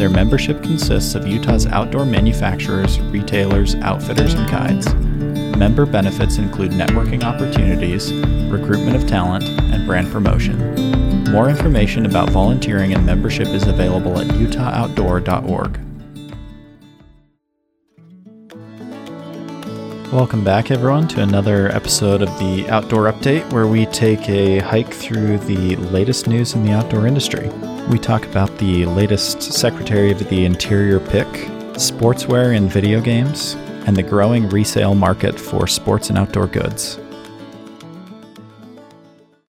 Their 0.00 0.08
membership 0.08 0.62
consists 0.62 1.14
of 1.14 1.26
Utah's 1.26 1.66
outdoor 1.66 2.06
manufacturers, 2.06 2.98
retailers, 2.98 3.74
outfitters, 3.82 4.32
and 4.32 4.48
guides. 4.48 4.94
Member 5.58 5.84
benefits 5.84 6.38
include 6.38 6.70
networking 6.70 7.22
opportunities, 7.22 8.10
recruitment 8.50 8.96
of 8.96 9.06
talent, 9.06 9.44
and 9.44 9.86
brand 9.86 10.10
promotion. 10.10 10.56
More 11.30 11.50
information 11.50 12.06
about 12.06 12.30
volunteering 12.30 12.94
and 12.94 13.04
membership 13.04 13.48
is 13.48 13.66
available 13.66 14.18
at 14.18 14.26
utahoutdoor.org. 14.28 15.78
Welcome 20.10 20.42
back, 20.42 20.70
everyone, 20.70 21.08
to 21.08 21.20
another 21.22 21.68
episode 21.72 22.22
of 22.22 22.30
the 22.38 22.66
Outdoor 22.70 23.12
Update, 23.12 23.52
where 23.52 23.66
we 23.66 23.84
take 23.84 24.26
a 24.30 24.60
hike 24.60 24.94
through 24.94 25.36
the 25.40 25.76
latest 25.76 26.26
news 26.26 26.54
in 26.54 26.64
the 26.64 26.72
outdoor 26.72 27.06
industry. 27.06 27.50
We 27.90 27.98
talk 27.98 28.24
about 28.24 28.56
the 28.58 28.86
latest 28.86 29.42
Secretary 29.42 30.12
of 30.12 30.20
the 30.28 30.44
Interior 30.44 31.00
pick, 31.00 31.26
sportswear 31.74 32.56
and 32.56 32.70
video 32.70 33.00
games, 33.00 33.54
and 33.84 33.96
the 33.96 34.02
growing 34.04 34.48
resale 34.48 34.94
market 34.94 35.40
for 35.40 35.66
sports 35.66 36.08
and 36.08 36.16
outdoor 36.16 36.46
goods. 36.46 37.00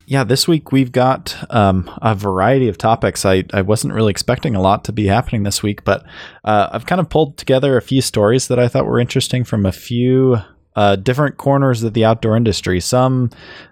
Yeah, 0.08 0.24
this 0.24 0.48
week 0.48 0.72
we've 0.72 0.92
got 0.92 1.38
um, 1.52 1.88
a 2.02 2.16
variety 2.16 2.68
of 2.68 2.80
topics. 2.80 3.28
I, 3.28 3.44
I 3.54 3.62
wasn't 3.62 3.94
really 3.94 4.10
expecting 4.10 4.56
a 4.56 4.62
lot 4.62 4.86
to 4.86 4.92
be 4.92 5.06
happening 5.06 5.44
this 5.44 5.62
week, 5.62 5.84
but 5.84 6.04
uh, 6.44 6.70
I've 6.72 6.88
kind 6.88 7.00
of 7.00 7.10
pulled 7.10 7.38
together 7.38 7.78
a 7.78 7.82
few 7.82 8.02
stories 8.02 8.48
that 8.48 8.58
I 8.58 8.68
thought 8.68 8.88
were 8.88 9.00
interesting 9.00 9.44
from 9.44 9.68
a 9.68 9.72
few 9.72 10.38
uh, 10.76 10.96
different 10.96 11.38
corners 11.38 11.84
of 11.84 11.94
the 11.94 12.06
outdoor 12.06 12.38
industry. 12.38 12.80
Some, 12.80 13.30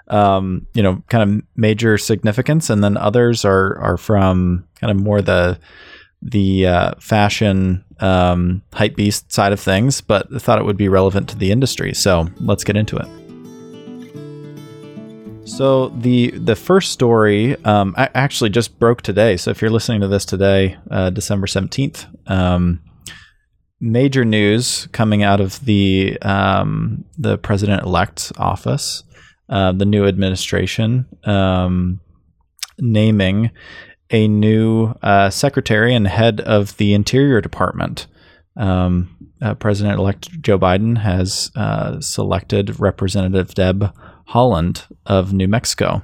um, 0.07 0.67
you 0.73 0.83
know, 0.83 1.03
kind 1.09 1.23
of 1.23 1.45
major 1.55 1.97
significance, 1.97 2.69
and 2.69 2.83
then 2.83 2.97
others 2.97 3.45
are 3.45 3.77
are 3.79 3.97
from 3.97 4.67
kind 4.79 4.91
of 4.91 4.97
more 4.97 5.21
the 5.21 5.59
the 6.21 6.67
uh, 6.67 6.91
fashion 6.99 7.85
um, 7.99 8.61
hype 8.73 8.95
beast 8.95 9.31
side 9.31 9.53
of 9.53 9.59
things. 9.59 10.01
But 10.01 10.27
I 10.35 10.39
thought 10.39 10.59
it 10.59 10.65
would 10.65 10.77
be 10.77 10.89
relevant 10.89 11.29
to 11.29 11.37
the 11.37 11.51
industry. 11.51 11.93
So 11.93 12.27
let's 12.39 12.63
get 12.63 12.75
into 12.75 12.97
it. 12.97 13.07
So 15.45 15.89
the 15.89 16.31
the 16.31 16.55
first 16.55 16.91
story 16.91 17.55
um, 17.65 17.95
actually 17.97 18.51
just 18.51 18.77
broke 18.77 19.01
today. 19.01 19.35
So 19.35 19.51
if 19.51 19.61
you're 19.61 19.71
listening 19.71 20.01
to 20.01 20.07
this 20.07 20.23
today, 20.23 20.77
uh, 20.91 21.09
December 21.09 21.47
seventeenth, 21.47 22.05
um, 22.27 22.81
major 23.81 24.25
news 24.25 24.87
coming 24.91 25.23
out 25.23 25.39
of 25.39 25.63
the 25.65 26.17
um, 26.21 27.05
the 27.17 27.37
president 27.37 27.83
elect's 27.83 28.31
office, 28.37 29.03
uh, 29.49 29.71
the 29.71 29.85
new 29.85 30.05
administration 30.05 31.05
um, 31.23 31.99
naming 32.77 33.51
a 34.11 34.27
new 34.27 34.87
uh, 35.03 35.29
secretary 35.29 35.93
and 35.93 36.07
head 36.07 36.41
of 36.41 36.75
the 36.77 36.93
Interior 36.93 37.41
Department. 37.41 38.07
Um, 38.55 39.15
uh, 39.41 39.53
president 39.53 39.99
elect 39.99 40.41
Joe 40.41 40.59
Biden 40.59 40.97
has 40.97 41.51
uh, 41.55 42.01
selected 42.01 42.79
Representative 42.79 43.53
Deb 43.53 43.93
Haaland 44.29 44.85
of 45.05 45.31
New 45.31 45.47
Mexico 45.47 46.03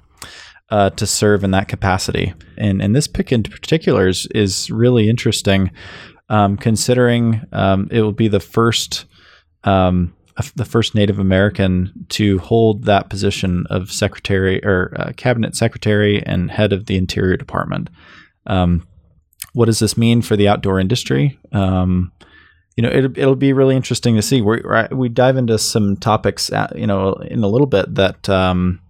uh, 0.70 0.90
to 0.92 1.06
serve 1.06 1.44
in 1.44 1.52
that 1.52 1.68
capacity. 1.68 2.34
And, 2.57 2.81
and 2.81 2.96
this 2.96 3.07
pick 3.07 3.31
in 3.31 3.44
particular 3.44 4.07
is, 4.07 4.28
is 4.34 4.72
really 4.72 5.09
interesting, 5.09 5.72
um, 6.30 6.58
considering 6.58 7.41
um, 7.52 7.88
it 7.91 8.02
will 8.02 8.12
be 8.12 8.28
the 8.28 8.40
first 8.40 9.06
um, 9.63 10.13
the 10.56 10.66
first 10.66 10.96
Native 10.96 11.18
American 11.18 12.06
to 12.09 12.40
hold 12.40 12.84
that 12.84 13.09
position 13.09 13.66
of 13.69 13.91
secretary 13.91 14.63
or 14.63 14.94
uh, 14.97 15.12
cabinet 15.16 15.56
secretary 15.56 16.22
and 16.25 16.52
head 16.52 16.74
of 16.74 16.88
the 16.88 16.97
Interior 16.97 17.38
Department. 17.38 17.90
Um, 18.46 18.86
what 19.53 19.66
does 19.66 19.80
this 19.80 19.97
mean 19.97 20.22
for 20.22 20.36
the 20.36 20.50
outdoor 20.50 20.80
industry? 20.80 21.40
Um, 21.53 22.12
you 22.75 22.81
know, 22.81 22.90
it, 22.90 23.18
it'll 23.18 23.38
be 23.38 23.53
really 23.53 23.78
interesting 23.78 24.16
to 24.16 24.22
see. 24.22 24.42
We 24.42 24.62
we 24.92 25.07
dive 25.07 25.38
into 25.38 25.57
some 25.57 25.96
topics, 25.96 26.52
at, 26.52 26.74
uh, 26.74 26.78
you 26.78 26.86
know, 26.86 27.13
in 27.13 27.42
a 27.42 27.47
little 27.47 27.68
bit 27.68 27.96
that 27.96 28.28
um, 28.28 28.81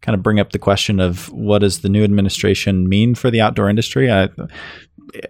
kind 0.00 0.14
of 0.14 0.22
bring 0.22 0.40
up 0.40 0.52
the 0.52 0.58
question 0.58 1.00
of 1.00 1.30
what 1.32 1.60
does 1.60 1.80
the 1.80 1.88
new 1.88 2.04
administration 2.04 2.88
mean 2.88 3.14
for 3.14 3.30
the 3.30 3.40
outdoor 3.40 3.68
industry. 3.68 4.10
I, 4.10 4.28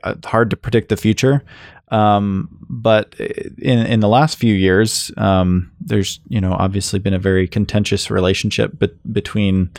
uh, 0.02 0.14
hard 0.24 0.50
to 0.50 0.56
predict 0.56 0.88
the 0.88 0.96
future, 0.96 1.44
um, 1.90 2.48
but 2.68 3.14
in 3.18 3.78
in 3.86 4.00
the 4.00 4.08
last 4.08 4.36
few 4.36 4.54
years, 4.54 5.10
um, 5.16 5.70
there's 5.80 6.20
you 6.28 6.40
know 6.40 6.52
obviously 6.52 6.98
been 6.98 7.14
a 7.14 7.18
very 7.18 7.48
contentious 7.48 8.10
relationship 8.10 8.78
be- 8.78 8.90
between 9.10 9.70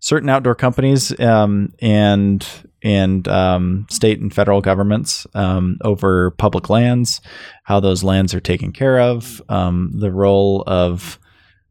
certain 0.00 0.28
outdoor 0.28 0.54
companies 0.54 1.18
um, 1.20 1.72
and 1.80 2.46
and 2.82 3.26
um, 3.26 3.86
state 3.90 4.20
and 4.20 4.32
federal 4.32 4.60
governments 4.60 5.26
um, 5.34 5.78
over 5.82 6.30
public 6.32 6.70
lands, 6.70 7.20
how 7.64 7.80
those 7.80 8.04
lands 8.04 8.32
are 8.32 8.40
taken 8.40 8.72
care 8.72 9.00
of, 9.00 9.42
um, 9.48 9.90
the 9.98 10.12
role 10.12 10.62
of 10.66 11.18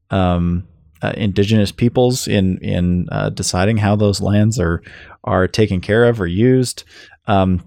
um, 0.10 0.68
uh, 1.06 1.14
indigenous 1.16 1.72
peoples 1.72 2.28
in 2.28 2.58
in 2.60 3.08
uh, 3.12 3.30
deciding 3.30 3.78
how 3.78 3.96
those 3.96 4.22
lands 4.22 4.60
are 4.60 4.82
are 5.24 5.48
taken 5.48 5.82
care 5.82 6.06
of 6.06 6.22
or 6.22 6.28
used. 6.28 6.84
Um, 7.28 7.64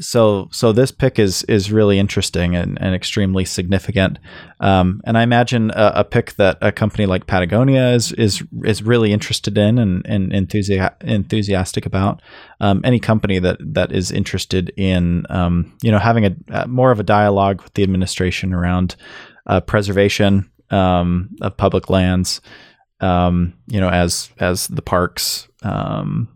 so 0.00 0.48
so 0.50 0.72
this 0.72 0.90
pick 0.90 1.18
is 1.18 1.44
is 1.44 1.70
really 1.70 1.98
interesting 1.98 2.56
and, 2.56 2.80
and 2.80 2.94
extremely 2.94 3.44
significant 3.44 4.18
um, 4.60 5.00
and 5.04 5.18
I 5.18 5.22
imagine 5.22 5.70
a, 5.70 5.92
a, 5.96 6.04
pick 6.04 6.34
that 6.34 6.58
a 6.60 6.72
company 6.72 7.06
like 7.06 7.26
Patagonia 7.26 7.90
is 7.90 8.12
is 8.12 8.42
is 8.64 8.82
really 8.82 9.12
interested 9.12 9.58
in 9.58 9.78
and, 9.78 10.06
and 10.06 10.32
enthusi- 10.32 11.02
enthusiastic 11.02 11.84
about 11.84 12.22
um, 12.60 12.80
any 12.84 12.98
company 12.98 13.38
that 13.40 13.58
that 13.60 13.92
is 13.92 14.10
interested 14.10 14.72
in 14.76 15.26
um, 15.28 15.76
you 15.82 15.90
know 15.90 15.98
having 15.98 16.24
a, 16.26 16.36
a, 16.48 16.68
more 16.68 16.90
of 16.90 17.00
a 17.00 17.04
dialogue 17.04 17.62
with 17.62 17.74
the 17.74 17.82
administration 17.82 18.54
around 18.54 18.96
uh, 19.46 19.60
preservation 19.60 20.50
um, 20.72 21.30
of 21.40 21.56
public 21.56 21.90
lands 21.90 22.40
um, 23.00 23.52
you 23.66 23.80
know 23.80 23.90
as 23.90 24.30
as 24.38 24.68
the 24.68 24.82
parks 24.82 25.48
um, 25.62 26.28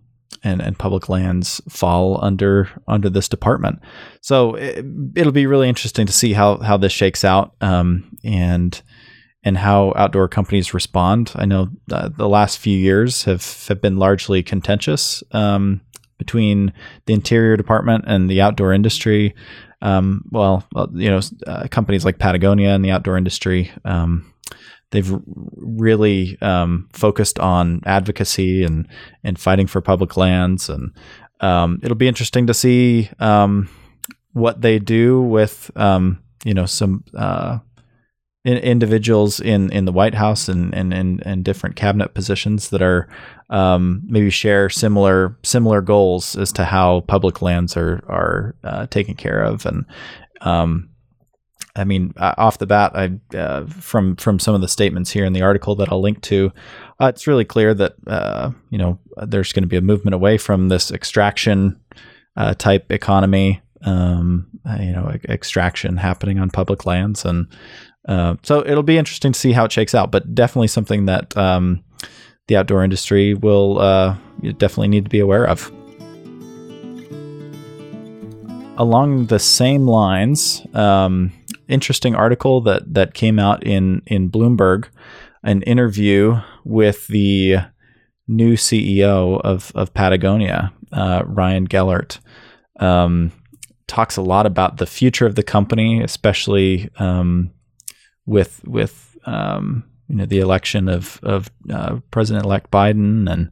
and, 0.42 0.60
and 0.60 0.78
public 0.78 1.08
lands 1.08 1.60
fall 1.68 2.22
under 2.22 2.68
under 2.86 3.08
this 3.08 3.28
department. 3.28 3.80
So 4.20 4.54
it, 4.54 4.84
will 5.16 5.32
be 5.32 5.46
really 5.46 5.68
interesting 5.68 6.06
to 6.06 6.12
see 6.12 6.32
how 6.34 6.58
how 6.58 6.76
this 6.76 6.92
shakes 6.92 7.24
out 7.24 7.54
um, 7.60 8.16
and 8.24 8.80
and 9.42 9.56
how 9.56 9.92
outdoor 9.96 10.28
companies 10.28 10.74
respond. 10.74 11.32
I 11.36 11.46
know 11.46 11.68
uh, 11.90 12.08
the 12.08 12.28
last 12.28 12.58
few 12.58 12.76
years 12.76 13.24
have 13.24 13.66
have 13.68 13.80
been 13.80 13.96
largely 13.96 14.42
contentious 14.42 15.22
um, 15.32 15.80
between 16.18 16.72
the 17.06 17.14
interior 17.14 17.56
department 17.56 18.04
and 18.06 18.28
the 18.28 18.40
outdoor 18.40 18.72
industry. 18.72 19.34
Um, 19.82 20.24
well, 20.30 20.66
you 20.94 21.10
know, 21.10 21.20
uh, 21.46 21.68
companies 21.70 22.04
like 22.04 22.18
Patagonia 22.18 22.70
and 22.70 22.84
the 22.84 22.90
outdoor 22.90 23.16
industry 23.16 23.70
um, 23.84 24.32
they've 24.90 25.12
really 25.56 26.38
um, 26.40 26.88
focused 26.92 27.38
on 27.38 27.80
advocacy 27.84 28.64
and 28.64 28.88
and 29.24 29.38
fighting 29.38 29.66
for 29.66 29.80
public 29.80 30.16
lands, 30.16 30.68
and 30.68 30.92
um, 31.40 31.80
it'll 31.82 31.96
be 31.96 32.08
interesting 32.08 32.46
to 32.46 32.54
see 32.54 33.10
um, 33.18 33.68
what 34.32 34.60
they 34.60 34.78
do 34.78 35.20
with 35.20 35.70
um, 35.76 36.22
you 36.44 36.54
know 36.54 36.66
some 36.66 37.04
uh, 37.16 37.58
in, 38.46 38.58
individuals 38.58 39.40
in, 39.40 39.72
in 39.72 39.86
the 39.86 39.92
White 39.92 40.14
House 40.14 40.48
and 40.48 40.72
and, 40.72 40.94
and, 40.94 41.20
and 41.26 41.44
different 41.44 41.74
cabinet 41.74 42.14
positions 42.14 42.70
that 42.70 42.80
are 42.80 43.08
um, 43.50 44.02
maybe 44.06 44.30
share 44.30 44.70
similar 44.70 45.36
similar 45.42 45.80
goals 45.80 46.36
as 46.36 46.52
to 46.52 46.64
how 46.64 47.00
public 47.00 47.42
lands 47.42 47.76
are 47.76 48.04
are 48.08 48.54
uh, 48.62 48.86
taken 48.86 49.14
care 49.14 49.42
of. 49.42 49.66
And 49.66 49.84
um, 50.42 50.90
I 51.74 51.84
mean, 51.84 52.14
uh, 52.16 52.34
off 52.38 52.58
the 52.58 52.66
bat, 52.66 52.92
I 52.94 53.36
uh, 53.36 53.66
from 53.66 54.14
from 54.14 54.38
some 54.38 54.54
of 54.54 54.60
the 54.60 54.68
statements 54.68 55.10
here 55.10 55.24
in 55.24 55.32
the 55.32 55.42
article 55.42 55.74
that 55.76 55.90
I'll 55.90 56.00
link 56.00 56.22
to, 56.22 56.52
uh, 57.00 57.06
it's 57.06 57.26
really 57.26 57.44
clear 57.44 57.74
that 57.74 57.94
uh, 58.06 58.52
you 58.70 58.78
know 58.78 59.00
there's 59.26 59.52
going 59.52 59.64
to 59.64 59.68
be 59.68 59.76
a 59.76 59.82
movement 59.82 60.14
away 60.14 60.38
from 60.38 60.68
this 60.68 60.92
extraction 60.92 61.80
uh, 62.36 62.54
type 62.54 62.92
economy, 62.92 63.60
um, 63.82 64.46
you 64.78 64.92
know, 64.92 65.16
extraction 65.28 65.96
happening 65.96 66.38
on 66.38 66.50
public 66.50 66.86
lands, 66.86 67.24
and 67.24 67.48
so 68.42 68.64
it'll 68.66 68.82
be 68.82 68.98
interesting 68.98 69.32
to 69.32 69.38
see 69.38 69.52
how 69.52 69.64
it 69.64 69.72
shakes 69.72 69.94
out. 69.94 70.10
But 70.10 70.34
definitely 70.34 70.68
something 70.68 71.06
that 71.06 71.36
um, 71.36 71.82
the 72.46 72.56
outdoor 72.56 72.84
industry 72.84 73.34
will 73.34 73.76
definitely 74.58 74.88
need 74.88 75.04
to 75.04 75.10
be 75.10 75.20
aware 75.20 75.46
of 75.46 75.70
along 78.76 79.26
the 79.26 79.38
same 79.38 79.86
lines, 79.86 80.66
um, 80.74 81.32
interesting 81.68 82.14
article 82.14 82.60
that 82.62 82.94
that 82.94 83.14
came 83.14 83.38
out 83.38 83.64
in 83.64 84.02
in 84.06 84.30
Bloomberg, 84.30 84.88
an 85.42 85.62
interview 85.62 86.40
with 86.64 87.06
the 87.08 87.56
new 88.28 88.54
CEO 88.54 89.40
of 89.40 89.72
of 89.74 89.92
Patagonia, 89.94 90.72
uh, 90.92 91.22
Ryan 91.26 91.64
Gellert. 91.66 92.18
Um, 92.78 93.32
talks 93.86 94.16
a 94.16 94.22
lot 94.22 94.46
about 94.46 94.78
the 94.78 94.86
future 94.86 95.26
of 95.26 95.36
the 95.36 95.42
company, 95.42 96.02
especially 96.02 96.90
um, 96.98 97.50
with 98.26 98.62
with 98.66 99.16
um, 99.26 99.84
you 100.08 100.16
know 100.16 100.26
the 100.26 100.40
election 100.40 100.88
of 100.88 101.20
of 101.22 101.50
uh, 101.70 101.98
President-elect 102.10 102.70
Biden 102.70 103.30
and 103.30 103.50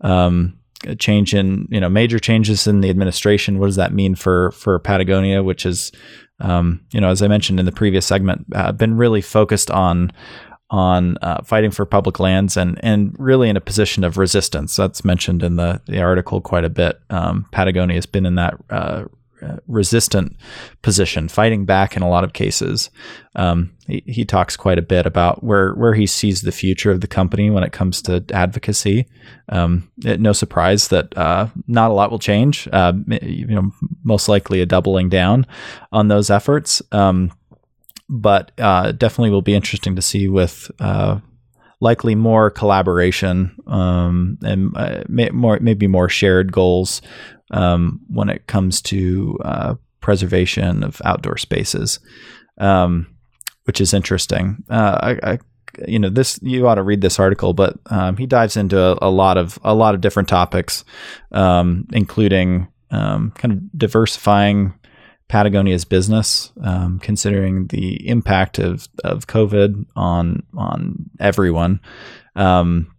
um, 0.00 0.58
a 0.86 0.94
change 0.94 1.34
in 1.34 1.68
you 1.70 1.80
know 1.80 1.88
major 1.88 2.18
changes 2.18 2.66
in 2.66 2.80
the 2.80 2.90
administration. 2.90 3.58
What 3.58 3.66
does 3.66 3.76
that 3.76 3.92
mean 3.92 4.14
for 4.14 4.50
for 4.52 4.78
Patagonia, 4.78 5.42
which 5.42 5.64
is 5.66 5.92
um, 6.40 6.84
you 6.92 7.00
know 7.00 7.08
as 7.08 7.22
I 7.22 7.28
mentioned 7.28 7.60
in 7.60 7.66
the 7.66 7.72
previous 7.72 8.06
segment, 8.06 8.46
uh, 8.54 8.72
been 8.72 8.96
really 8.96 9.20
focused 9.20 9.70
on 9.70 10.12
on 10.70 11.16
uh, 11.22 11.42
fighting 11.42 11.70
for 11.70 11.86
public 11.86 12.18
lands 12.18 12.56
and 12.56 12.78
and 12.82 13.14
really 13.18 13.48
in 13.48 13.56
a 13.56 13.60
position 13.60 14.04
of 14.04 14.18
resistance. 14.18 14.76
That's 14.76 15.04
mentioned 15.04 15.42
in 15.42 15.56
the, 15.56 15.80
the 15.86 16.02
article 16.02 16.40
quite 16.40 16.64
a 16.64 16.70
bit. 16.70 17.00
Um, 17.10 17.46
Patagonia 17.52 17.96
has 17.96 18.06
been 18.06 18.26
in 18.26 18.34
that 18.36 18.54
uh, 18.70 19.04
resistant 19.66 20.36
position, 20.82 21.28
fighting 21.28 21.64
back 21.64 21.96
in 21.96 22.02
a 22.02 22.08
lot 22.08 22.24
of 22.24 22.32
cases. 22.32 22.90
Um, 23.36 23.72
he, 23.86 24.02
he, 24.06 24.24
talks 24.24 24.56
quite 24.56 24.78
a 24.78 24.82
bit 24.82 25.06
about 25.06 25.42
where 25.42 25.74
where 25.74 25.94
he 25.94 26.06
sees 26.06 26.42
the 26.42 26.52
future 26.52 26.90
of 26.90 27.00
the 27.00 27.06
company 27.06 27.50
when 27.50 27.64
it 27.64 27.72
comes 27.72 28.00
to 28.02 28.24
advocacy. 28.32 29.06
Um, 29.48 29.90
it, 30.04 30.20
no 30.20 30.32
surprise 30.32 30.88
that 30.88 31.16
uh, 31.18 31.48
not 31.66 31.90
a 31.90 31.94
lot 31.94 32.10
will 32.10 32.18
change. 32.18 32.68
Uh, 32.72 32.92
you 33.22 33.46
know, 33.46 33.72
most 34.02 34.28
likely 34.28 34.60
a 34.60 34.66
doubling 34.66 35.08
down 35.08 35.46
on 35.92 36.08
those 36.08 36.30
efforts. 36.30 36.80
Um, 36.92 37.32
but 38.08 38.52
uh, 38.58 38.92
definitely 38.92 39.30
will 39.30 39.42
be 39.42 39.54
interesting 39.54 39.96
to 39.96 40.02
see 40.02 40.28
with 40.28 40.70
uh, 40.78 41.18
likely 41.80 42.14
more 42.14 42.50
collaboration 42.50 43.54
um, 43.66 44.38
and 44.42 44.76
uh, 44.76 45.02
may, 45.08 45.28
more 45.30 45.58
maybe 45.60 45.86
more 45.86 46.08
shared 46.08 46.52
goals 46.52 47.02
um, 47.54 48.00
when 48.08 48.28
it 48.28 48.46
comes 48.46 48.82
to 48.82 49.38
uh, 49.44 49.74
preservation 50.00 50.82
of 50.82 51.00
outdoor 51.04 51.38
spaces, 51.38 52.00
um, 52.58 53.06
which 53.64 53.80
is 53.80 53.94
interesting. 53.94 54.62
Uh, 54.68 55.16
I, 55.22 55.30
I, 55.32 55.38
you 55.86 55.98
know, 55.98 56.10
this 56.10 56.38
you 56.42 56.68
ought 56.68 56.74
to 56.74 56.82
read 56.82 57.00
this 57.00 57.18
article, 57.18 57.54
but 57.54 57.78
um, 57.86 58.16
he 58.16 58.26
dives 58.26 58.56
into 58.56 58.78
a, 58.78 58.98
a, 59.00 59.10
lot 59.10 59.38
of 59.38 59.58
a 59.64 59.74
lot 59.74 59.94
of 59.94 60.00
different 60.00 60.28
topics, 60.28 60.84
um, 61.32 61.86
including 61.92 62.68
um, 62.90 63.32
kind 63.36 63.52
of 63.52 63.78
diversifying 63.78 64.74
Patagonia's 65.28 65.84
business, 65.84 66.52
um, 66.62 66.98
considering 66.98 67.68
the 67.68 68.06
impact 68.06 68.58
of, 68.58 68.88
of 69.04 69.26
COVID 69.26 69.86
on 69.96 70.42
on 70.56 71.10
everyone. 71.18 71.80
Um, 72.36 72.93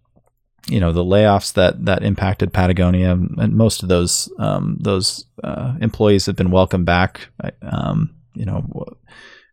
you 0.67 0.79
know 0.79 0.91
the 0.91 1.03
layoffs 1.03 1.53
that 1.53 1.85
that 1.85 2.03
impacted 2.03 2.53
Patagonia, 2.53 3.11
and 3.11 3.55
most 3.55 3.83
of 3.83 3.89
those 3.89 4.31
um, 4.39 4.77
those 4.79 5.25
uh, 5.43 5.75
employees 5.81 6.25
have 6.25 6.35
been 6.35 6.51
welcomed 6.51 6.85
back. 6.85 7.29
Um, 7.61 8.15
you 8.33 8.45
know, 8.45 8.65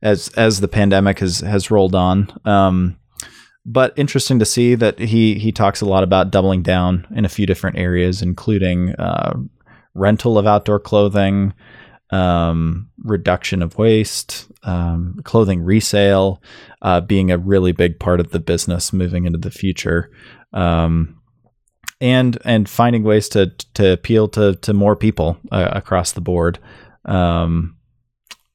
as 0.03 0.29
as 0.31 0.61
the 0.61 0.69
pandemic 0.69 1.19
has 1.20 1.41
has 1.41 1.70
rolled 1.70 1.94
on. 1.94 2.32
Um, 2.44 2.99
but 3.64 3.93
interesting 3.97 4.38
to 4.41 4.44
see 4.44 4.75
that 4.75 4.99
he 4.99 5.38
he 5.38 5.53
talks 5.53 5.81
a 5.81 5.87
lot 5.87 6.03
about 6.03 6.31
doubling 6.31 6.62
down 6.62 7.06
in 7.15 7.25
a 7.25 7.29
few 7.29 7.47
different 7.47 7.79
areas, 7.79 8.20
including 8.23 8.91
uh, 8.97 9.35
rental 9.94 10.38
of 10.38 10.47
outdoor 10.47 10.81
clothing, 10.81 11.53
um, 12.12 12.88
reduction 13.03 13.62
of 13.62 13.79
waste, 13.79 14.47
um, 14.62 15.20
clothing 15.25 15.62
resale 15.62 16.43
uh, 16.82 17.00
being 17.00 17.31
a 17.31 17.38
really 17.38 17.73
big 17.73 17.99
part 17.99 18.20
of 18.20 18.31
the 18.31 18.38
business 18.38 18.93
moving 18.93 19.25
into 19.25 19.38
the 19.38 19.50
future. 19.50 20.11
Um, 20.53 21.19
and 22.00 22.37
and 22.44 22.69
finding 22.69 23.05
ways 23.05 23.29
to 23.31 23.53
to 23.75 23.93
appeal 23.93 24.29
to 24.29 24.56
to 24.56 24.75
more 24.75 24.97
people 24.97 25.38
uh, 25.50 25.69
across 25.73 26.12
the 26.12 26.20
board, 26.20 26.59
um, 27.05 27.76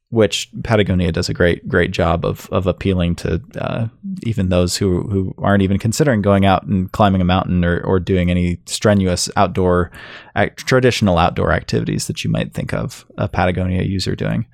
which 0.09 0.49
Patagonia 0.63 1.11
does 1.11 1.27
a 1.27 1.33
great 1.33 1.67
great 1.67 1.91
job 1.91 2.25
of 2.25 2.47
of 2.51 2.65
appealing 2.65 3.15
to 3.15 3.41
uh, 3.59 3.87
even 4.23 4.49
those 4.49 4.77
who 4.77 5.01
who 5.03 5.33
aren't 5.37 5.63
even 5.63 5.77
considering 5.77 6.21
going 6.21 6.45
out 6.45 6.63
and 6.63 6.91
climbing 6.91 7.21
a 7.21 7.25
mountain 7.25 7.65
or 7.65 7.81
or 7.81 7.99
doing 7.99 8.31
any 8.31 8.59
strenuous 8.65 9.29
outdoor 9.35 9.91
traditional 10.55 11.17
outdoor 11.17 11.51
activities 11.51 12.07
that 12.07 12.23
you 12.23 12.29
might 12.29 12.53
think 12.53 12.73
of 12.73 13.05
a 13.17 13.27
Patagonia 13.27 13.83
user 13.83 14.15
doing. 14.15 14.45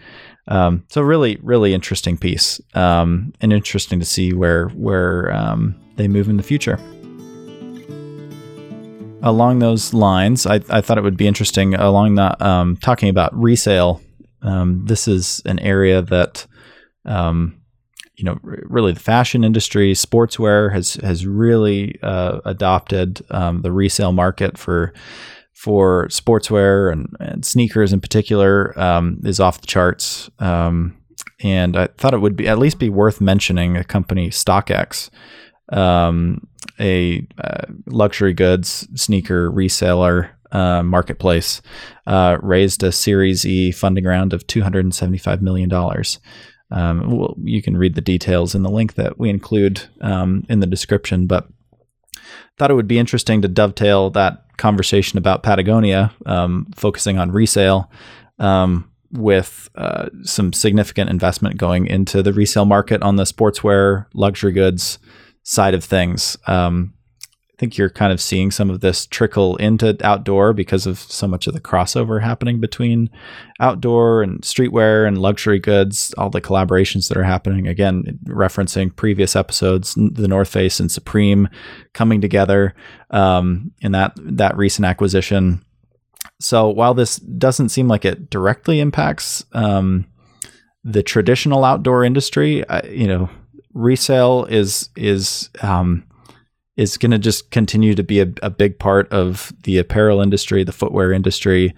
Um, 0.48 0.84
so 0.90 1.02
really, 1.02 1.38
really 1.42 1.74
interesting 1.74 2.18
piece, 2.18 2.60
um, 2.74 3.34
and 3.40 3.54
interesting 3.54 4.00
to 4.00 4.06
see 4.06 4.34
where 4.34 4.68
where 4.70 5.34
um, 5.34 5.76
they 5.96 6.08
move 6.08 6.30
in 6.30 6.38
the 6.38 6.44
future. 6.44 6.80
Along 9.22 9.60
those 9.60 9.94
lines, 9.94 10.46
I, 10.46 10.56
I 10.70 10.82
thought 10.82 10.98
it 10.98 11.04
would 11.04 11.16
be 11.16 11.28
interesting 11.28 11.76
along 11.76 12.16
that 12.16 12.42
um, 12.42 12.76
talking 12.78 13.08
about 13.08 13.34
resale. 13.34 14.02
Um, 14.44 14.86
this 14.86 15.08
is 15.08 15.42
an 15.46 15.60
area 15.60 16.02
that 16.02 16.46
um, 17.06 17.60
you 18.16 18.24
know, 18.24 18.38
really 18.44 18.92
the 18.92 19.00
fashion 19.00 19.44
industry, 19.44 19.94
sportswear 19.94 20.72
has 20.72 20.96
has 20.96 21.26
really 21.26 22.00
uh, 22.04 22.40
adopted 22.46 23.18
the 23.30 23.72
resale 23.72 24.12
market 24.12 24.58
for 24.58 24.94
for 25.54 26.08
sportswear 26.08 26.92
and, 26.92 27.16
and 27.20 27.46
sneakers 27.46 27.94
in 27.94 28.02
particular 28.02 28.78
um, 28.80 29.22
is 29.24 29.40
off 29.40 29.62
the 29.62 29.68
charts. 29.68 30.30
Um, 30.40 30.98
and 31.42 31.78
I 31.78 31.88
thought 31.88 32.14
it 32.14 32.20
would 32.20 32.36
be 32.36 32.48
at 32.48 32.60
least 32.60 32.80
be 32.80 32.90
worth 32.90 33.22
mentioning 33.22 33.78
a 33.78 33.84
company, 33.84 34.30
StockX, 34.30 35.10
um, 35.72 36.46
a 36.80 37.26
uh, 37.42 37.66
luxury 37.86 38.34
goods 38.34 38.88
sneaker 38.96 39.52
reseller 39.52 40.32
uh, 40.54 40.84
marketplace, 40.84 41.62
uh, 42.08 42.38
raised 42.42 42.84
a 42.84 42.92
Series 42.92 43.46
E 43.46 43.72
funding 43.72 44.06
round 44.06 44.32
of 44.34 44.48
$275 44.48 45.42
million. 45.42 45.72
Um, 46.72 47.18
well, 47.18 47.36
you 47.44 47.62
can 47.62 47.76
read 47.76 47.96
the 47.96 48.02
details 48.02 48.56
in 48.56 48.64
the 48.64 48.70
link 48.70 48.94
that 48.94 49.20
we 49.20 49.30
include 49.30 49.84
um, 50.02 50.46
in 50.50 50.60
the 50.60 50.68
description, 50.68 51.28
but 51.28 51.48
thought 52.58 52.72
it 52.72 52.76
would 52.76 52.88
be 52.88 53.00
interesting 53.00 53.42
to 53.42 53.48
dovetail 53.48 54.10
that 54.12 54.46
conversation 54.58 55.18
about 55.18 55.44
Patagonia, 55.44 56.14
um, 56.26 56.68
focusing 56.76 57.18
on 57.18 57.32
resale, 57.32 57.92
um, 58.40 58.90
with 59.12 59.70
uh, 59.76 60.10
some 60.24 60.54
significant 60.54 61.10
investment 61.10 61.58
going 61.58 61.86
into 61.88 62.24
the 62.24 62.34
resale 62.34 62.66
market 62.66 63.02
on 63.04 63.16
the 63.16 63.24
sportswear, 63.24 64.06
luxury 64.14 64.52
goods 64.52 64.98
side 65.44 65.74
of 65.74 65.84
things. 65.84 66.38
Um, 66.48 66.94
I 67.54 67.60
think 67.60 67.78
you're 67.78 67.92
kind 67.92 68.12
of 68.12 68.20
seeing 68.20 68.50
some 68.50 68.72
of 68.72 68.80
this 68.80 69.06
trickle 69.06 69.58
into 69.58 69.96
outdoor 70.04 70.54
because 70.54 70.88
of 70.88 70.98
so 70.98 71.28
much 71.28 71.46
of 71.46 71.54
the 71.54 71.62
crossover 71.62 72.20
happening 72.20 72.60
between 72.60 73.12
outdoor 73.60 74.24
and 74.24 74.42
streetwear 74.42 75.08
and 75.08 75.20
luxury 75.20 75.60
goods, 75.60 76.16
all 76.18 76.32
the 76.32 76.42
collaborations 76.42 77.10
that 77.10 77.18
are 77.18 77.24
happening. 77.24 77.68
Again, 77.68 78.18
referencing 78.26 78.96
previous 78.96 79.36
episodes, 79.36 79.94
the 79.94 80.28
North 80.28 80.50
Face 80.50 80.80
and 80.80 80.92
Supreme 80.92 81.48
coming 81.94 82.22
together 82.22 82.74
um, 83.12 83.72
in 83.82 83.92
that 83.92 84.14
that 84.18 84.58
recent 84.58 84.86
acquisition. 84.86 85.64
So 86.40 86.70
while 86.70 86.96
this 86.96 87.18
doesn't 87.18 87.70
seem 87.70 87.88
like 87.88 88.04
it 88.04 88.32
directly 88.32 88.80
impacts 88.80 89.46
um, 89.54 90.08
the 90.84 91.04
traditional 91.04 91.64
outdoor 91.64 92.04
industry, 92.04 92.64
you 92.90 93.08
know, 93.08 93.30
resale 93.76 94.46
is 94.46 94.90
is 94.96 95.52
um, 95.62 96.04
is 96.76 96.98
going 96.98 97.12
to 97.12 97.20
just 97.20 97.52
continue 97.52 97.94
to 97.94 98.04
be 98.04 98.20
a, 98.20 98.28
a 98.42 98.50
big 98.50 98.80
part 98.80 99.12
of 99.12 99.54
the 99.64 99.78
apparel 99.78 100.22
industry, 100.22 100.64
the 100.64 100.72
footwear 100.72 101.12
industry, 101.12 101.74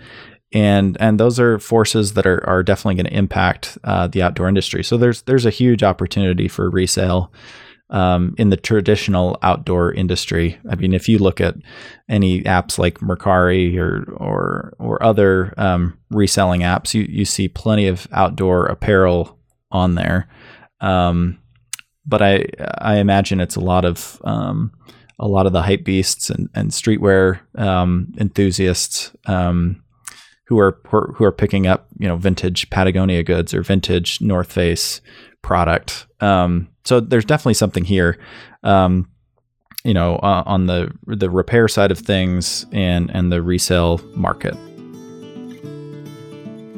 and 0.53 0.95
and 0.99 1.19
those 1.19 1.39
are 1.39 1.59
forces 1.59 2.13
that 2.13 2.25
are 2.25 2.47
are 2.47 2.63
definitely 2.63 2.95
going 2.95 3.11
to 3.11 3.17
impact 3.17 3.77
uh, 3.83 4.07
the 4.07 4.21
outdoor 4.21 4.47
industry. 4.47 4.83
So 4.83 4.97
there's 4.97 5.23
there's 5.23 5.45
a 5.45 5.49
huge 5.51 5.83
opportunity 5.83 6.47
for 6.47 6.69
resale 6.69 7.31
um, 7.89 8.35
in 8.37 8.49
the 8.49 8.57
traditional 8.57 9.37
outdoor 9.41 9.93
industry. 9.93 10.57
I 10.69 10.75
mean, 10.75 10.93
if 10.93 11.07
you 11.09 11.19
look 11.19 11.41
at 11.41 11.55
any 12.09 12.41
apps 12.43 12.77
like 12.77 12.99
Mercari 12.99 13.77
or 13.77 14.03
or 14.13 14.73
or 14.79 15.03
other 15.03 15.53
um, 15.57 15.97
reselling 16.09 16.61
apps, 16.61 16.93
you 16.93 17.05
you 17.09 17.25
see 17.25 17.47
plenty 17.47 17.87
of 17.87 18.07
outdoor 18.11 18.65
apparel 18.67 19.37
on 19.71 19.95
there. 19.95 20.27
Um, 20.79 21.39
but 22.05 22.21
I 22.21 22.45
I 22.79 22.97
imagine 22.97 23.39
it's 23.39 23.55
a 23.55 23.61
lot 23.61 23.85
of 23.85 24.21
um, 24.23 24.71
a 25.19 25.27
lot 25.27 25.45
of 25.45 25.53
the 25.53 25.61
hype 25.61 25.83
beasts 25.83 26.29
and, 26.29 26.49
and 26.53 26.71
streetwear 26.71 27.39
um, 27.57 28.13
enthusiasts 28.17 29.11
um, 29.25 29.83
who 30.47 30.59
are 30.59 30.79
who 30.89 31.23
are 31.23 31.31
picking 31.31 31.67
up 31.67 31.87
you 31.97 32.07
know 32.07 32.17
vintage 32.17 32.69
Patagonia 32.69 33.23
goods 33.23 33.53
or 33.53 33.61
vintage 33.61 34.21
North 34.21 34.51
Face 34.51 35.01
product. 35.41 36.07
Um, 36.21 36.69
so 36.83 36.99
there's 36.99 37.25
definitely 37.25 37.55
something 37.55 37.85
here. 37.85 38.19
Um, 38.63 39.09
you 39.83 39.93
know, 39.93 40.15
uh, 40.17 40.43
on 40.45 40.65
the 40.65 40.91
the 41.05 41.29
repair 41.29 41.67
side 41.67 41.91
of 41.91 41.99
things 41.99 42.65
and 42.71 43.09
and 43.11 43.31
the 43.31 43.41
resale 43.41 43.99
market. 44.15 44.55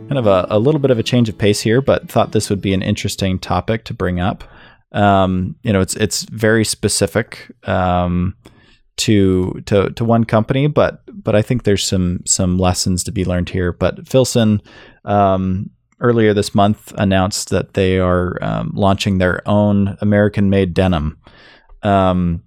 kind 0.08 0.18
of 0.18 0.26
a, 0.26 0.48
a 0.50 0.60
little 0.60 0.80
bit 0.80 0.90
of 0.90 1.00
a 1.00 1.04
change 1.04 1.28
of 1.28 1.38
pace 1.38 1.60
here, 1.60 1.82
but 1.82 2.10
thought 2.10 2.32
this 2.32 2.50
would 2.50 2.62
be 2.62 2.74
an 2.74 2.82
interesting 2.82 3.38
topic 3.38 3.84
to 3.86 3.94
bring 3.94 4.20
up. 4.20 4.44
Um, 4.92 5.56
you 5.64 5.74
know, 5.74 5.82
it's 5.82 5.96
it's 5.96 6.24
very 6.24 6.64
specific 6.64 7.52
um, 7.64 8.36
to 8.98 9.62
to 9.66 9.92
to 9.92 10.06
one 10.06 10.24
company, 10.24 10.68
but 10.68 11.04
but 11.12 11.36
I 11.36 11.42
think 11.42 11.64
there's 11.64 11.84
some 11.84 12.22
some 12.26 12.58
lessons 12.58 13.04
to 13.06 13.12
be 13.12 13.26
learned 13.26 13.50
here. 13.50 13.72
But 13.72 14.08
Filson 14.08 14.62
um, 15.06 15.70
earlier 16.00 16.34
this 16.34 16.56
month 16.56 16.94
announced 16.98 17.50
that 17.50 17.74
they 17.74 18.00
are 18.00 18.38
um, 18.42 18.72
launching 18.74 19.18
their 19.18 19.48
own 19.48 19.98
American-made 20.02 20.74
denim. 20.74 21.18
Um, 21.84 22.44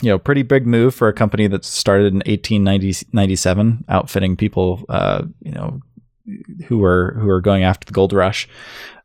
you 0.00 0.08
know, 0.08 0.18
pretty 0.18 0.42
big 0.42 0.66
move 0.66 0.94
for 0.94 1.08
a 1.08 1.12
company 1.12 1.48
that 1.48 1.64
started 1.64 2.12
in 2.12 2.18
1897, 2.18 3.84
outfitting 3.88 4.36
people, 4.36 4.84
uh, 4.88 5.24
you 5.42 5.50
know, 5.50 5.80
who 6.66 6.78
were 6.78 7.16
who 7.18 7.26
were 7.26 7.40
going 7.40 7.64
after 7.64 7.86
the 7.86 7.92
gold 7.92 8.12
rush. 8.12 8.48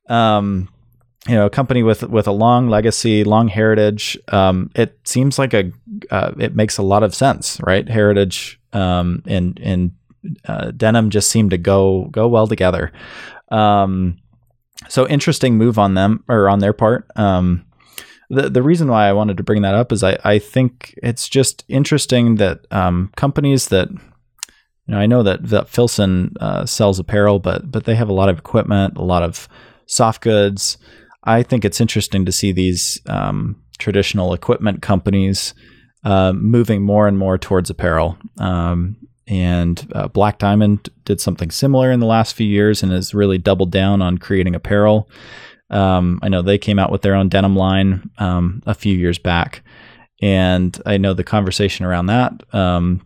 Um, 0.10 0.70
you 1.28 1.36
know, 1.36 1.46
a 1.46 1.50
company 1.50 1.84
with 1.84 2.04
with 2.04 2.28
a 2.28 2.32
long 2.32 2.70
legacy, 2.70 3.24
long 3.24 3.48
heritage. 3.48 4.18
Um, 4.30 4.70
it 4.76 5.00
seems 5.06 5.40
like 5.40 5.54
a 5.54 5.72
uh, 6.12 6.34
it 6.38 6.56
makes 6.56 6.78
a 6.78 6.84
lot 6.84 7.04
of 7.04 7.16
sense, 7.16 7.60
right? 7.64 7.88
Heritage 7.88 8.60
um, 8.74 9.24
and 9.26 9.60
and 9.64 9.92
uh, 10.46 10.72
denim 10.72 11.10
just 11.10 11.30
seem 11.30 11.50
to 11.50 11.58
go 11.58 12.06
go 12.12 12.28
well 12.28 12.48
together. 12.48 12.92
Um, 13.52 14.18
so 14.90 15.08
interesting 15.08 15.58
move 15.58 15.80
on 15.80 15.94
them 15.94 16.24
or 16.28 16.50
on 16.50 16.60
their 16.60 16.74
part. 16.74 17.10
Um, 17.16 17.66
the 18.30 18.50
the 18.50 18.64
reason 18.64 18.90
why 18.90 19.08
I 19.08 19.14
wanted 19.14 19.38
to 19.38 19.44
bring 19.44 19.62
that 19.62 19.76
up 19.76 19.92
is 19.92 20.04
I 20.04 20.18
I 20.26 20.40
think 20.40 20.98
it's 21.02 21.30
just 21.30 21.64
interesting 21.70 22.36
that 22.36 22.66
um, 22.72 23.12
companies 23.16 23.70
that 23.70 23.90
you 23.90 24.00
know 24.88 24.98
I 24.98 25.06
know 25.06 25.24
that, 25.24 25.48
that 25.50 25.70
Filson 25.70 26.36
uh, 26.42 26.66
sells 26.66 27.00
apparel, 27.00 27.40
but 27.40 27.72
but 27.72 27.86
they 27.86 27.96
have 27.96 28.10
a 28.10 28.14
lot 28.14 28.30
of 28.30 28.40
equipment, 28.40 28.98
a 28.98 29.04
lot 29.04 29.24
of 29.24 29.48
soft 29.86 30.22
goods. 30.22 30.78
I 31.24 31.44
think 31.44 31.64
it's 31.64 31.82
interesting 31.82 32.26
to 32.26 32.32
see 32.32 32.52
these 32.52 33.00
um, 33.08 33.62
traditional 33.78 34.34
equipment 34.34 34.82
companies 34.82 35.54
uh, 36.04 36.34
moving 36.34 36.82
more 36.82 37.08
and 37.08 37.18
more 37.18 37.38
towards 37.38 37.70
apparel. 37.70 38.18
Um, 38.38 38.98
and 39.28 39.90
uh, 39.96 40.10
Black 40.10 40.38
Diamond 40.38 40.90
did 41.06 41.22
something 41.22 41.50
similar 41.50 41.92
in 41.92 42.02
the 42.02 42.06
last 42.06 42.36
few 42.36 42.48
years 42.48 42.84
and 42.84 42.92
has 42.92 43.14
really 43.14 43.38
doubled 43.38 43.72
down 43.72 44.02
on 44.02 44.18
creating 44.18 44.56
apparel. 44.56 45.10
Um, 45.70 46.20
I 46.22 46.30
know 46.30 46.42
they 46.42 46.58
came 46.58 46.78
out 46.78 46.92
with 46.92 47.02
their 47.02 47.16
own 47.16 47.30
denim 47.30 47.56
line 47.56 48.10
um, 48.18 48.62
a 48.66 48.74
few 48.74 48.96
years 48.96 49.18
back, 49.18 49.64
and 50.22 50.80
I 50.86 50.98
know 50.98 51.14
the 51.14 51.24
conversation 51.24 51.86
around 51.86 52.08
that 52.08 52.34
um, 52.54 53.02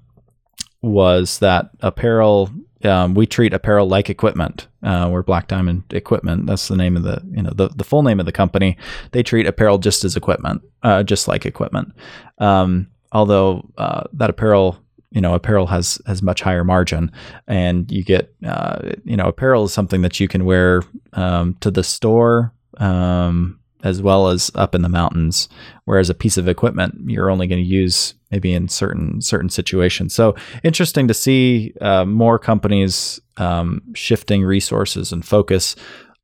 was 0.82 1.40
that 1.40 1.70
apparel. 1.82 2.50
Um, 2.84 3.16
we 3.16 3.26
treat 3.26 3.54
apparel 3.54 3.88
like 3.88 4.10
equipment. 4.10 4.68
Uh, 4.84 5.10
we're 5.12 5.24
Black 5.24 5.48
Diamond 5.48 5.84
Equipment. 5.92 6.46
That's 6.46 6.68
the 6.68 6.78
name 6.78 6.96
of 6.96 7.04
the 7.04 7.22
you 7.32 7.42
know 7.42 7.52
the, 7.52 7.70
the 7.70 7.84
full 7.84 8.04
name 8.04 8.20
of 8.20 8.26
the 8.26 8.32
company. 8.32 8.78
They 9.12 9.24
treat 9.24 9.48
apparel 9.48 9.78
just 9.78 10.04
as 10.04 10.16
equipment, 10.16 10.62
uh, 10.84 11.04
just 11.04 11.28
like 11.28 11.46
equipment. 11.46 11.94
Um, 12.38 12.88
although 13.12 13.70
uh, 13.78 14.04
that 14.14 14.30
apparel 14.30 14.78
you 15.12 15.22
know 15.22 15.34
apparel 15.34 15.68
has 15.68 16.00
has 16.06 16.22
much 16.22 16.42
higher 16.42 16.64
margin 16.64 17.12
and 17.48 17.92
you 17.92 18.04
get 18.04 18.34
uh, 18.46 18.92
you 19.04 19.18
know 19.18 19.26
apparel 19.26 19.64
is 19.64 19.74
something 19.74 20.02
that 20.02 20.20
you 20.20 20.28
can 20.28 20.46
wear 20.46 20.84
um, 21.14 21.56
to 21.62 21.72
the 21.72 21.84
store 21.84 22.54
um, 22.78 23.60
as 23.84 24.02
well 24.02 24.28
as 24.28 24.52
up 24.56 24.74
in 24.74 24.82
the 24.82 24.90
mountains 24.90 25.50
whereas 25.86 26.10
a 26.10 26.16
piece 26.16 26.38
of 26.38 26.48
equipment 26.48 26.96
you're 27.06 27.30
only 27.30 27.48
going 27.48 27.62
to 27.62 27.70
use 27.70 28.14
maybe 28.32 28.54
in 28.54 28.68
certain 28.68 29.22
certain 29.22 29.50
situations 29.50 30.14
so 30.14 30.36
interesting 30.64 31.08
to 31.08 31.14
see 31.14 31.74
uh, 31.82 32.06
more 32.06 32.40
companies 32.40 33.20
um, 33.38 33.82
shifting 33.94 34.44
resources 34.44 35.12
and 35.12 35.26
focus 35.26 35.76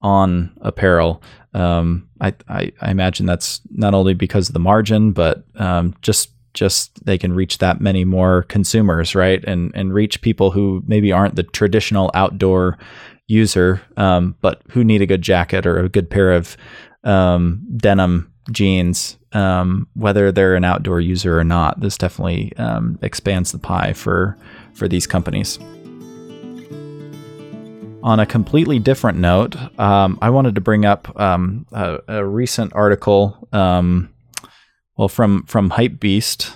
on 0.01 0.51
apparel 0.61 1.21
um, 1.53 2.09
I, 2.19 2.33
I, 2.49 2.71
I, 2.81 2.91
imagine 2.91 3.25
that's 3.25 3.61
not 3.69 3.93
only 3.93 4.13
because 4.13 4.49
of 4.49 4.53
the 4.53 4.59
margin, 4.59 5.11
but 5.11 5.43
um, 5.55 5.93
just 6.01 6.31
just 6.53 7.03
they 7.05 7.17
can 7.17 7.33
reach 7.33 7.59
that 7.59 7.81
many 7.81 8.05
more 8.05 8.43
consumers, 8.43 9.15
right? 9.15 9.43
And 9.45 9.71
and 9.75 9.93
reach 9.93 10.21
people 10.21 10.51
who 10.51 10.83
maybe 10.87 11.11
aren't 11.11 11.35
the 11.35 11.43
traditional 11.43 12.11
outdoor 12.13 12.77
user, 13.27 13.81
um, 13.97 14.35
but 14.41 14.61
who 14.69 14.83
need 14.83 15.01
a 15.01 15.05
good 15.07 15.21
jacket 15.21 15.65
or 15.65 15.79
a 15.79 15.89
good 15.89 16.09
pair 16.09 16.31
of 16.31 16.57
um, 17.03 17.65
denim 17.77 18.31
jeans, 18.51 19.17
um, 19.33 19.87
whether 19.93 20.31
they're 20.31 20.55
an 20.55 20.63
outdoor 20.63 20.99
user 21.01 21.39
or 21.39 21.43
not. 21.43 21.79
This 21.79 21.97
definitely 21.97 22.55
um, 22.57 22.99
expands 23.01 23.51
the 23.51 23.59
pie 23.59 23.93
for 23.93 24.37
for 24.73 24.87
these 24.87 25.07
companies. 25.07 25.59
On 28.03 28.19
a 28.19 28.25
completely 28.25 28.79
different 28.79 29.17
note, 29.17 29.55
um, 29.79 30.19
I 30.21 30.29
wanted 30.29 30.55
to 30.55 30.61
bring 30.61 30.83
up 30.83 31.17
um, 31.19 31.65
a, 31.71 31.99
a, 32.09 32.25
recent 32.25 32.73
article 32.73 33.47
well, 33.51 35.07
from 35.07 35.43
from 35.43 35.69
Hypebeast, 35.69 36.53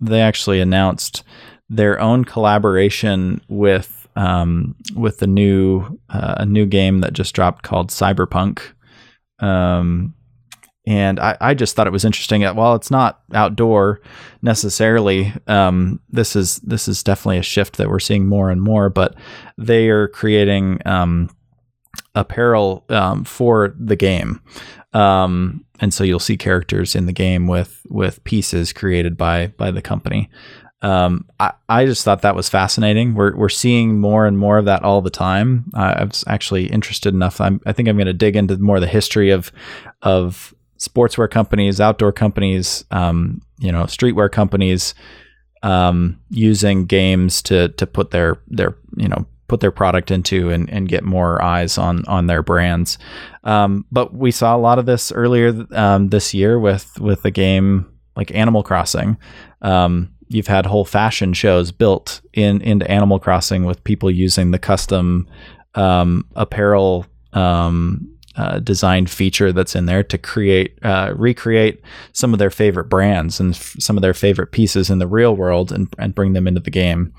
they 0.00 0.20
actually 0.20 0.60
announced 0.60 1.24
their 1.70 1.98
own 2.00 2.24
collaboration 2.24 3.40
with 3.48 4.08
um, 4.16 4.76
with 4.94 5.18
the 5.18 5.26
new 5.26 5.98
uh, 6.10 6.36
a 6.38 6.46
new 6.46 6.66
game 6.66 7.00
that 7.00 7.12
just 7.12 7.34
dropped 7.34 7.62
called 7.62 7.90
Cyberpunk. 7.90 8.60
Um, 9.44 10.14
and 10.86 11.18
I, 11.18 11.36
I 11.40 11.54
just 11.54 11.74
thought 11.74 11.86
it 11.86 11.92
was 11.92 12.04
interesting. 12.04 12.42
That 12.42 12.56
while 12.56 12.74
it's 12.74 12.90
not 12.90 13.22
outdoor 13.32 14.00
necessarily, 14.42 15.32
um, 15.46 16.00
this 16.10 16.36
is 16.36 16.58
this 16.58 16.88
is 16.88 17.02
definitely 17.02 17.38
a 17.38 17.42
shift 17.42 17.78
that 17.78 17.88
we're 17.88 17.98
seeing 17.98 18.26
more 18.26 18.50
and 18.50 18.60
more. 18.60 18.90
But 18.90 19.14
they 19.56 19.88
are 19.88 20.08
creating 20.08 20.80
um, 20.86 21.30
apparel 22.14 22.84
um, 22.90 23.24
for 23.24 23.74
the 23.78 23.96
game. 23.96 24.40
Um, 24.92 25.64
and 25.80 25.92
so 25.92 26.04
you'll 26.04 26.20
see 26.20 26.36
characters 26.36 26.94
in 26.94 27.06
the 27.06 27.12
game 27.12 27.46
with 27.46 27.80
with 27.88 28.22
pieces 28.24 28.72
created 28.72 29.16
by 29.16 29.48
by 29.56 29.70
the 29.70 29.82
company. 29.82 30.28
Um, 30.84 31.26
I, 31.40 31.52
I 31.66 31.86
just 31.86 32.04
thought 32.04 32.20
that 32.22 32.36
was 32.36 32.50
fascinating. 32.50 33.14
We're 33.14 33.34
we're 33.34 33.48
seeing 33.48 33.98
more 33.98 34.26
and 34.26 34.38
more 34.38 34.58
of 34.58 34.66
that 34.66 34.82
all 34.82 35.00
the 35.00 35.08
time. 35.08 35.64
Uh, 35.74 35.94
I 35.96 36.04
was 36.04 36.24
actually 36.26 36.66
interested 36.66 37.14
enough. 37.14 37.40
I'm, 37.40 37.58
I 37.64 37.72
think 37.72 37.88
I'm 37.88 37.96
going 37.96 38.06
to 38.06 38.12
dig 38.12 38.36
into 38.36 38.58
more 38.58 38.76
of 38.76 38.82
the 38.82 38.86
history 38.86 39.30
of 39.30 39.50
of 40.02 40.54
sportswear 40.78 41.30
companies, 41.30 41.80
outdoor 41.80 42.12
companies, 42.12 42.84
um, 42.90 43.40
you 43.58 43.72
know, 43.72 43.84
streetwear 43.84 44.30
companies 44.30 44.94
um, 45.62 46.20
using 46.28 46.84
games 46.84 47.40
to 47.42 47.68
to 47.70 47.86
put 47.86 48.10
their 48.10 48.36
their 48.46 48.76
you 48.98 49.08
know 49.08 49.26
put 49.48 49.60
their 49.60 49.70
product 49.70 50.10
into 50.10 50.50
and, 50.50 50.68
and 50.68 50.88
get 50.88 51.02
more 51.02 51.42
eyes 51.42 51.78
on 51.78 52.04
on 52.04 52.26
their 52.26 52.42
brands. 52.42 52.98
Um, 53.44 53.86
but 53.90 54.12
we 54.14 54.30
saw 54.30 54.54
a 54.54 54.58
lot 54.58 54.78
of 54.78 54.84
this 54.84 55.10
earlier 55.12 55.66
um, 55.72 56.10
this 56.10 56.34
year 56.34 56.60
with 56.60 57.00
with 57.00 57.22
the 57.22 57.30
game 57.30 57.90
like 58.16 58.34
Animal 58.34 58.62
Crossing. 58.62 59.16
Um, 59.62 60.13
you've 60.28 60.46
had 60.46 60.66
whole 60.66 60.84
fashion 60.84 61.32
shows 61.32 61.72
built 61.72 62.20
in 62.32 62.60
into 62.62 62.90
Animal 62.90 63.18
Crossing 63.18 63.64
with 63.64 63.82
people 63.84 64.10
using 64.10 64.50
the 64.50 64.58
custom 64.58 65.28
um, 65.74 66.26
apparel 66.36 67.06
um, 67.32 68.08
uh, 68.36 68.58
design 68.58 69.06
feature 69.06 69.52
that's 69.52 69.76
in 69.76 69.86
there 69.86 70.02
to 70.02 70.18
create 70.18 70.76
uh, 70.82 71.12
recreate 71.16 71.80
some 72.12 72.32
of 72.32 72.38
their 72.38 72.50
favorite 72.50 72.88
brands 72.88 73.38
and 73.38 73.54
f- 73.54 73.76
some 73.78 73.96
of 73.96 74.02
their 74.02 74.14
favorite 74.14 74.50
pieces 74.50 74.90
in 74.90 74.98
the 74.98 75.06
real 75.06 75.36
world 75.36 75.70
and, 75.70 75.92
and 75.98 76.14
bring 76.14 76.32
them 76.32 76.48
into 76.48 76.60
the 76.60 76.70
game. 76.70 77.12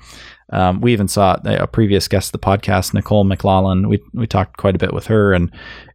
Um, 0.50 0.80
we 0.80 0.92
even 0.92 1.08
saw 1.08 1.38
a 1.44 1.66
previous 1.66 2.06
guest 2.06 2.28
of 2.28 2.40
the 2.40 2.46
podcast, 2.46 2.94
Nicole 2.94 3.24
McLaughlin. 3.24 3.88
We 3.88 4.02
we 4.12 4.26
talked 4.26 4.58
quite 4.58 4.76
a 4.76 4.78
bit 4.78 4.92
with 4.92 5.06
her, 5.06 5.32
and 5.32 5.50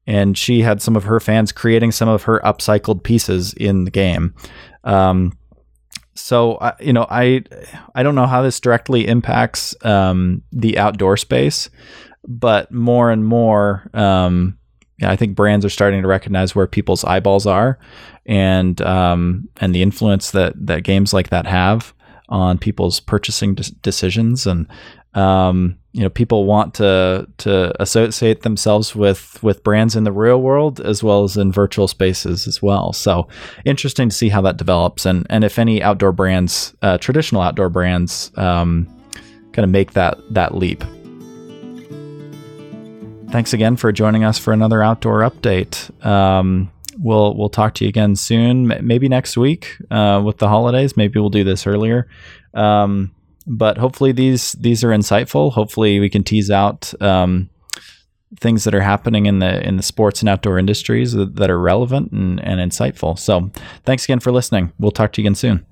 and 0.08 0.38
she 0.38 0.62
had 0.62 0.82
some 0.82 0.96
of 0.96 1.04
her 1.04 1.20
fans 1.20 1.52
creating 1.52 1.92
some 1.92 2.10
of 2.10 2.24
her 2.24 2.42
upcycled 2.44 3.04
pieces 3.04 3.54
in 3.54 3.86
the 3.86 3.92
game. 3.92 4.34
Um, 4.84 5.38
so 6.22 6.58
I, 6.62 6.74
you 6.80 6.94
know, 6.94 7.06
I 7.10 7.44
I 7.96 8.04
don't 8.04 8.16
know 8.16 8.28
how 8.28 8.42
this 8.42 8.60
directly 8.60 9.08
impacts 9.08 9.76
um, 9.84 10.44
the 10.52 10.78
outdoor 10.78 11.18
space, 11.18 11.70
but 12.28 12.72
more 12.72 13.12
and 13.12 13.26
more, 13.26 13.90
um, 13.94 14.58
I 15.04 15.16
think 15.16 15.36
brands 15.36 15.66
are 15.66 15.70
starting 15.70 16.02
to 16.02 16.08
recognize 16.08 16.56
where 16.56 16.68
people's 16.68 17.04
eyeballs 17.04 17.48
are, 17.48 17.80
and 18.26 18.80
um, 18.82 19.50
and 19.58 19.74
the 19.74 19.82
influence 19.82 20.32
that 20.32 20.54
that 20.68 20.84
games 20.84 21.14
like 21.14 21.30
that 21.30 21.48
have 21.48 21.94
on 22.32 22.58
people's 22.58 23.00
purchasing 23.00 23.54
de- 23.54 23.72
decisions. 23.82 24.48
And 24.48 24.68
um, 25.14 25.78
you 25.94 26.02
know 26.02 26.10
people 26.10 26.46
want 26.46 26.74
to 26.76 27.28
to 27.38 27.82
associate 27.82 28.44
themselves 28.44 28.96
with 28.96 29.42
with 29.44 29.64
brands 29.64 29.96
in 29.96 30.06
the 30.06 30.12
real 30.12 30.42
world 30.42 30.80
as 30.80 31.04
well 31.04 31.24
as 31.24 31.36
in 31.36 31.52
virtual 31.52 31.88
spaces 31.88 32.48
as 32.48 32.62
well. 32.62 32.94
So 32.94 33.28
interesting 33.66 34.10
to 34.10 34.16
see 34.16 34.30
how 34.30 34.42
that 34.42 34.58
develops. 34.58 35.06
And 35.06 35.28
and 35.30 35.44
if 35.44 35.60
any 35.60 35.84
outdoor 35.84 36.14
brands 36.14 36.74
uh, 36.82 36.98
traditional 36.98 37.42
outdoor 37.42 37.70
brands 37.70 38.32
um, 38.38 38.88
kind 39.52 39.66
of 39.66 39.70
make 39.70 39.94
that 39.94 40.18
that 40.34 40.56
leap. 40.56 40.84
Thanks 43.32 43.54
again 43.54 43.76
for 43.78 43.92
joining 43.92 44.24
us 44.24 44.38
for 44.38 44.52
another 44.54 44.84
outdoor 44.84 45.20
update. 45.22 46.06
Um, 46.06 46.72
we'll 47.02 47.36
we'll 47.36 47.50
talk 47.50 47.74
to 47.76 47.86
you 47.86 47.90
again 47.90 48.16
soon. 48.16 48.68
Maybe 48.68 49.10
next 49.10 49.36
week 49.36 49.78
uh, 49.90 50.22
with 50.24 50.38
the 50.38 50.48
holidays. 50.48 50.96
Maybe 50.96 51.20
we'll 51.20 51.30
do 51.30 51.44
this 51.44 51.66
earlier. 51.68 52.08
Um, 52.54 53.14
but 53.48 53.78
hopefully 53.78 54.12
these 54.12 54.54
these 54.54 54.84
are 54.84 54.90
insightful. 54.90 55.52
Hopefully 55.52 56.00
we 56.00 56.10
can 56.10 56.24
tease 56.24 56.52
out 56.52 56.94
um, 57.02 57.50
things 58.40 58.64
that 58.64 58.76
are 58.76 58.82
happening 58.82 59.26
in 59.26 59.40
the 59.40 59.66
in 59.68 59.78
the 59.78 59.84
sports 59.84 60.22
and 60.22 60.30
outdoor 60.30 60.60
industries 60.60 61.14
that, 61.14 61.36
that 61.36 61.50
are 61.50 61.60
relevant 61.60 62.12
and, 62.12 62.40
and 62.44 62.60
insightful. 62.60 63.18
So 63.18 63.52
thanks 63.84 64.06
again 64.06 64.20
for 64.20 64.32
listening. 64.32 64.72
We'll 64.80 64.92
talk 64.92 65.14
to 65.14 65.22
you 65.22 65.26
again 65.26 65.36
soon. 65.36 65.66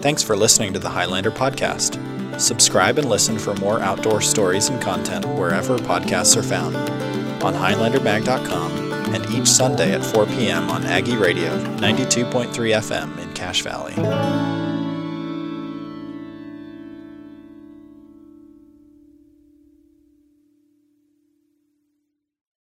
Thanks 0.00 0.22
for 0.22 0.36
listening 0.36 0.74
to 0.74 0.78
the 0.78 0.90
Highlander 0.90 1.30
podcast. 1.30 1.98
Subscribe 2.38 2.98
and 2.98 3.08
listen 3.08 3.38
for 3.38 3.54
more 3.54 3.80
outdoor 3.80 4.20
stories 4.20 4.68
and 4.68 4.82
content 4.82 5.24
wherever 5.24 5.78
podcasts 5.78 6.36
are 6.36 6.42
found 6.42 7.13
on 7.44 7.54
HighlanderMag.com 7.54 9.14
and 9.14 9.26
each 9.30 9.46
Sunday 9.46 9.92
at 9.92 10.04
4 10.04 10.26
p.m. 10.26 10.70
on 10.70 10.84
Aggie 10.84 11.16
Radio 11.16 11.56
92.3 11.76 12.50
FM 12.52 13.18
in 13.18 13.32
Cache 13.34 13.62
Valley. 13.62 14.73